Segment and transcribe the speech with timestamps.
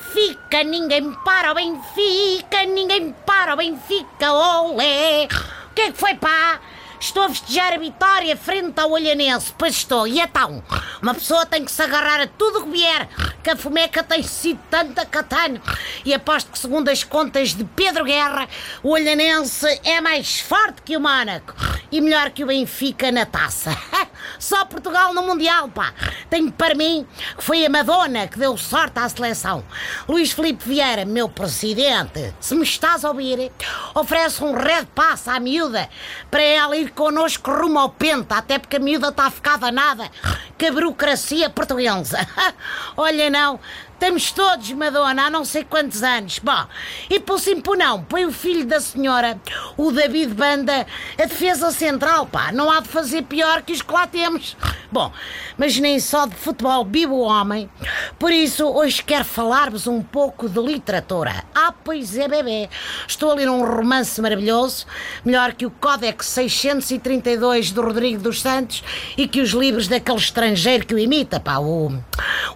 [0.00, 5.28] Benfica, ninguém para o Benfica, ninguém para o Benfica, olé!
[5.70, 6.58] O que é que foi, pá?
[6.98, 10.06] Estou a festejar a vitória frente ao Olhanense, pois estou.
[10.06, 10.62] E então?
[11.00, 13.08] Uma pessoa tem que se agarrar a tudo que vier,
[13.42, 15.60] que a fomeca tem sido tanta catano.
[16.04, 18.48] E aposto que, segundo as contas de Pedro Guerra,
[18.82, 21.54] o Olhanense é mais forte que o Mónaco
[21.92, 23.76] e melhor que o Benfica na taça.
[24.38, 25.94] Só Portugal no Mundial, pá.
[26.30, 27.04] Tenho para mim
[27.36, 29.64] que foi a Madonna que deu sorte à seleção.
[30.08, 33.50] Luís Filipe Vieira, meu presidente, se me estás a ouvir,
[33.94, 35.90] oferece um red pass à miúda
[36.30, 40.08] para ela ir connosco rumo ao Penta, até porque a miúda está a ficar danada
[40.56, 42.24] que a burocracia portuguesa.
[42.96, 43.58] Olha, não,
[44.00, 46.38] Estamos todos, Madonna, há não sei quantos anos.
[46.38, 46.66] Bom,
[47.10, 49.38] e por sim por não, põe o filho da senhora,
[49.76, 50.86] o David Banda,
[51.18, 52.50] a defesa central, pá.
[52.50, 54.56] Não há de fazer pior que os que lá temos.
[54.92, 55.12] Bom,
[55.56, 57.70] mas nem só de futebol vive o homem.
[58.18, 61.44] Por isso, hoje quero falar-vos um pouco de literatura.
[61.54, 62.68] Ah, pois é, bebê.
[63.06, 64.86] Estou a ler um romance maravilhoso,
[65.24, 68.82] melhor que o Códex 632 do Rodrigo dos Santos
[69.16, 71.92] e que os livros daquele estrangeiro que o imita, pá, o,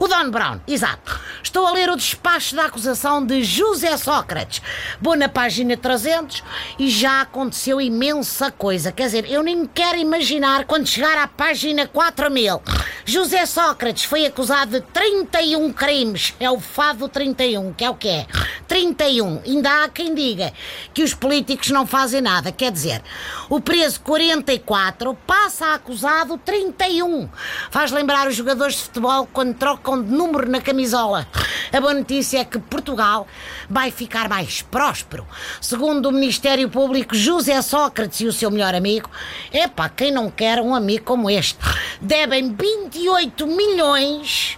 [0.01, 0.59] o Don Brown.
[0.67, 1.21] Exato.
[1.45, 4.63] Estou a ler o despacho da acusação de José Sócrates.
[4.99, 6.43] Vou na página 300
[6.79, 8.91] e já aconteceu imensa coisa.
[8.91, 12.63] Quer dizer, eu nem quero imaginar quando chegar à página 4000.
[13.07, 16.35] José Sócrates foi acusado de 31 crimes.
[16.41, 18.27] É o fado 31, que é o que é.
[18.67, 19.43] 31.
[19.45, 20.53] Ainda há quem diga
[20.95, 22.51] que os políticos não fazem nada.
[22.51, 23.03] Quer dizer,
[23.51, 27.29] o preso 44 passa a acusado 31.
[27.71, 31.29] Faz lembrar os jogadores de futebol quando trocam de número na camisola.
[31.75, 33.27] A boa notícia é que Portugal
[33.69, 35.27] vai ficar mais próspero.
[35.61, 39.11] Segundo o Ministério Público, José Sócrates e o seu melhor amigo,
[39.53, 41.59] epá, quem não quer um amigo como este,
[42.01, 44.57] devem 28 milhões,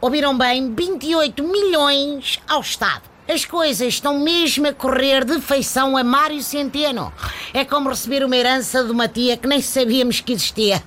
[0.00, 3.13] ouviram bem, 28 milhões ao Estado.
[3.26, 7.10] As coisas estão mesmo a correr de feição a Mário Centeno.
[7.54, 10.82] É como receber uma herança de uma tia que nem sabíamos que existia.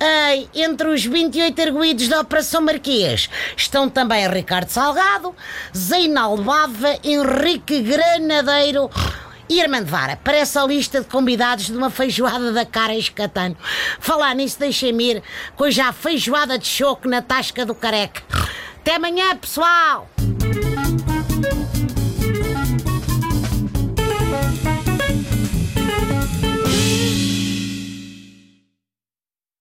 [0.00, 5.32] Ai, entre os 28 arguídos da Operação Marquês estão também Ricardo Salgado,
[5.76, 8.90] Zeinal Bava, Henrique Granadeiro
[9.48, 10.18] e Armando Vara.
[10.24, 13.56] Parece a lista de convidados de uma feijoada da cara escatano.
[14.00, 15.22] Falar nisso, deixem-me ir,
[15.54, 18.22] com já feijoada de choco na tasca do careca.
[18.80, 20.08] Até amanhã, pessoal!